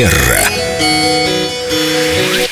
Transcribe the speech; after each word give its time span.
Венера 0.00 0.59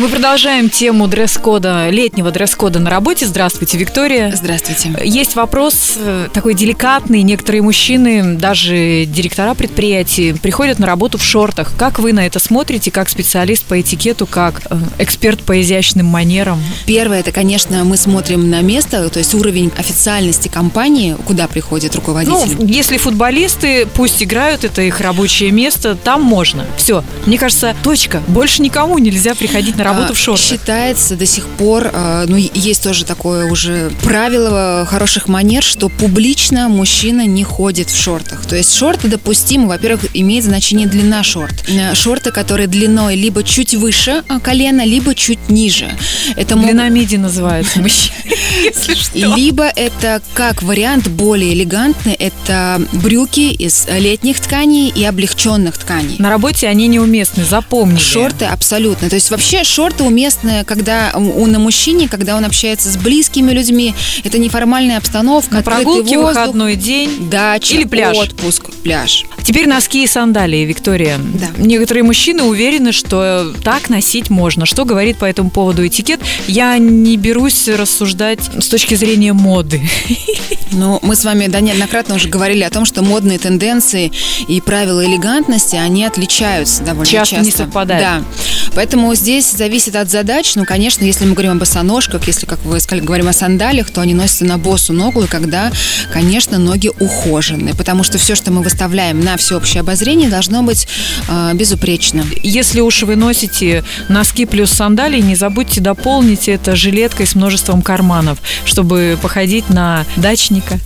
продолжаем 0.06 0.70
тему 0.70 1.08
дресс-кода, 1.08 1.88
летнего 1.90 2.30
дресс-кода 2.30 2.78
на 2.78 2.88
работе. 2.88 3.26
Здравствуйте, 3.26 3.76
Виктория. 3.78 4.32
Здравствуйте. 4.32 4.92
Есть 5.02 5.34
вопрос 5.34 5.94
э, 5.96 6.28
такой 6.32 6.54
деликатный. 6.54 7.22
Некоторые 7.22 7.62
мужчины, 7.62 8.36
даже 8.36 9.06
директора 9.06 9.54
предприятий, 9.54 10.34
приходят 10.34 10.78
на 10.78 10.86
работу 10.86 11.18
в 11.18 11.24
шортах. 11.24 11.72
Как 11.76 11.98
вы 11.98 12.12
на 12.12 12.24
это 12.24 12.38
смотрите, 12.38 12.92
как 12.92 13.08
специалист 13.08 13.64
по 13.64 13.80
этикету, 13.80 14.26
как 14.26 14.62
э, 14.70 14.76
эксперт 15.00 15.40
по 15.40 15.60
изящным 15.60 16.06
манерам? 16.06 16.62
Первое, 16.86 17.18
это, 17.18 17.32
конечно, 17.32 17.82
мы 17.82 17.96
смотрим 17.96 18.50
на 18.50 18.60
место, 18.60 19.08
то 19.08 19.18
есть 19.18 19.34
уровень 19.34 19.72
официальности 19.76 20.46
компании, 20.46 21.16
куда 21.26 21.48
приходит 21.48 21.96
руководитель. 21.96 22.56
Ну, 22.56 22.66
если 22.66 22.98
футболисты, 22.98 23.84
пусть 23.94 24.22
играют, 24.22 24.62
это 24.62 24.82
их 24.82 25.00
рабочее 25.00 25.50
место, 25.50 25.96
там 25.96 26.22
можно. 26.22 26.64
Все. 26.76 27.02
Мне 27.26 27.36
кажется, 27.36 27.74
точка. 27.82 28.22
Больше 28.28 28.62
никому 28.62 28.98
нельзя 28.98 29.34
приходить 29.34 29.76
на 29.76 29.87
работу 29.88 30.12
А, 30.12 30.14
в 30.14 30.18
шортах. 30.18 30.46
Считается 30.46 31.16
до 31.16 31.26
сих 31.26 31.46
пор, 31.46 31.90
а, 31.92 32.24
ну, 32.26 32.36
есть 32.36 32.82
тоже 32.82 33.04
такое 33.04 33.50
уже 33.50 33.90
правило 34.02 34.86
хороших 34.88 35.28
манер, 35.28 35.62
что 35.62 35.88
публично 35.88 36.68
мужчина 36.68 37.26
не 37.26 37.44
ходит 37.44 37.90
в 37.90 37.96
шортах. 38.00 38.46
То 38.46 38.56
есть 38.56 38.74
шорты 38.74 39.08
допустимы, 39.08 39.68
во-первых, 39.68 40.06
имеет 40.14 40.44
значение 40.44 40.86
длина 40.86 41.22
шорт. 41.22 41.64
Э, 41.68 41.94
Шорты, 41.94 42.30
которые 42.30 42.66
длиной 42.66 43.16
либо 43.16 43.42
чуть 43.42 43.74
выше 43.74 44.22
а, 44.28 44.40
колена, 44.40 44.84
либо 44.84 45.14
чуть 45.14 45.48
ниже. 45.48 45.90
Это 46.36 46.56
могут- 46.56 46.70
Длина 46.70 46.88
миди 46.88 47.16
называется, 47.16 47.80
если 48.64 48.94
что. 48.94 49.18
Либо 49.36 49.64
это 49.64 50.20
как 50.34 50.62
вариант 50.62 51.08
более 51.08 51.52
элегантный, 51.54 52.14
это 52.14 52.80
брюки 52.92 53.52
из 53.52 53.86
летних 53.88 54.40
тканей 54.40 54.88
и 54.94 55.04
облегченных 55.04 55.78
тканей. 55.78 56.16
На 56.18 56.30
работе 56.30 56.68
они 56.68 56.88
неуместны, 56.88 57.44
запомнили. 57.44 57.98
Шорты 57.98 58.44
абсолютно. 58.46 59.08
То 59.08 59.14
есть 59.16 59.30
вообще 59.30 59.64
шорты 59.78 60.02
уместны, 60.02 60.64
когда 60.64 61.12
у 61.14 61.46
на 61.46 61.60
мужчине, 61.60 62.08
когда 62.08 62.36
он 62.36 62.44
общается 62.44 62.90
с 62.90 62.96
близкими 62.96 63.52
людьми. 63.52 63.94
Это 64.24 64.36
неформальная 64.36 64.98
обстановка, 64.98 65.54
На 65.54 65.62
прогулке, 65.62 66.18
воздух, 66.18 66.40
выходной 66.40 66.74
день. 66.74 67.30
дача, 67.30 67.74
Или 67.74 67.84
пляж. 67.84 68.16
отпуск, 68.16 68.70
пляж. 68.82 69.24
Теперь 69.44 69.68
носки 69.68 70.02
и 70.02 70.08
сандалии, 70.08 70.64
Виктория. 70.64 71.16
Да. 71.18 71.46
Некоторые 71.58 72.02
мужчины 72.02 72.42
уверены, 72.42 72.90
что 72.90 73.54
так 73.62 73.88
носить 73.88 74.30
можно. 74.30 74.66
Что 74.66 74.84
говорит 74.84 75.16
по 75.18 75.26
этому 75.26 75.48
поводу 75.50 75.86
этикет? 75.86 76.18
Я 76.48 76.76
не 76.78 77.16
берусь 77.16 77.68
рассуждать 77.68 78.40
с 78.58 78.66
точки 78.66 78.96
зрения 78.96 79.32
моды. 79.32 79.80
Ну, 80.72 80.98
мы 81.02 81.16
с 81.16 81.24
вами 81.24 81.46
да, 81.46 81.60
неоднократно 81.60 82.16
уже 82.16 82.28
говорили 82.28 82.62
о 82.62 82.70
том, 82.70 82.84
что 82.84 83.02
модные 83.02 83.38
тенденции 83.38 84.12
и 84.48 84.60
правила 84.60 85.04
элегантности, 85.04 85.76
они 85.76 86.04
отличаются 86.04 86.82
довольно 86.82 87.10
Часто 87.10 87.36
часто. 87.36 87.44
не 87.46 87.52
совпадают. 87.52 88.02
Да. 88.02 88.22
Поэтому 88.74 89.14
здесь 89.14 89.50
зависит 89.50 89.96
от 89.96 90.10
задач. 90.10 90.54
Ну, 90.54 90.64
конечно, 90.64 91.04
если 91.04 91.24
мы 91.24 91.32
говорим 91.32 91.52
об 91.52 91.58
босоножках, 91.58 92.26
если, 92.26 92.46
как 92.46 92.58
вы 92.64 92.80
сказали, 92.80 93.04
говорим 93.04 93.28
о 93.28 93.32
сандалиях, 93.32 93.90
то 93.90 94.00
они 94.00 94.14
носятся 94.14 94.44
на 94.44 94.58
босу 94.58 94.92
ногу, 94.92 95.24
и 95.24 95.26
когда, 95.26 95.72
конечно, 96.12 96.58
ноги 96.58 96.90
ухожены. 97.00 97.74
Потому 97.74 98.04
что 98.04 98.18
все, 98.18 98.34
что 98.34 98.52
мы 98.52 98.62
выставляем 98.62 99.20
на 99.20 99.36
всеобщее 99.36 99.80
обозрение, 99.80 100.28
должно 100.28 100.62
быть 100.62 100.86
э, 101.28 101.52
безупречно. 101.54 102.24
Если 102.42 102.80
уж 102.80 103.02
вы 103.02 103.16
носите 103.16 103.84
носки 104.08 104.46
плюс 104.46 104.70
сандалии, 104.70 105.20
не 105.20 105.34
забудьте 105.34 105.80
дополнить 105.80 106.48
это 106.48 106.76
жилеткой 106.76 107.26
с 107.26 107.34
множеством 107.34 107.82
карманов, 107.82 108.38
чтобы 108.64 109.18
походить 109.20 109.68
на 109.70 110.04
дачника. 110.58 110.78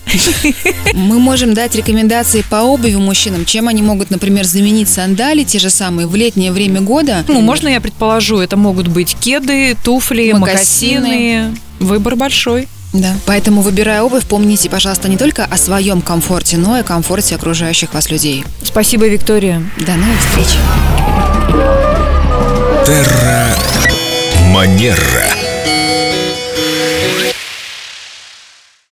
Мы 0.95 1.19
можем 1.19 1.55
дать 1.55 1.75
рекомендации 1.75 2.43
по 2.49 2.57
обуви 2.57 2.95
мужчинам, 2.95 3.45
чем 3.45 3.69
они 3.69 3.83
могут, 3.83 4.11
например, 4.11 4.45
заменить 4.45 4.89
сандали, 4.89 5.45
те 5.45 5.59
же 5.59 5.71
самые, 5.71 6.07
в 6.07 6.15
летнее 6.15 6.53
время 6.53 6.81
года. 6.81 7.25
Ну, 7.29 7.41
можно 7.41 7.69
я 7.69 7.81
предположу, 7.81 8.39
это 8.39 8.57
могут 8.57 8.89
быть 8.89 9.17
кеды, 9.19 9.77
туфли, 9.83 10.33
Мокасины. 10.33 11.01
мокасины. 11.01 11.57
Выбор 11.81 12.17
большой. 12.17 12.69
Да. 12.93 13.15
Поэтому, 13.25 13.63
выбирая 13.63 14.03
обувь, 14.03 14.25
помните, 14.27 14.69
пожалуйста, 14.69 15.09
не 15.09 15.17
только 15.17 15.47
о 15.47 15.57
своем 15.57 16.03
комфорте, 16.03 16.59
но 16.59 16.77
и 16.77 16.81
о 16.81 16.85
комфорте 16.85 17.35
окружающих 17.35 17.95
вас 17.95 18.11
людей. 18.11 18.45
Спасибо, 18.63 19.09
Виктория. 19.09 19.63
До 19.79 19.93
новых 19.95 20.21
встреч! 20.21 20.49
Терра 22.85 23.57
Манера. 24.53 25.42